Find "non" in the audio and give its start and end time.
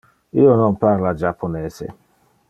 0.61-0.79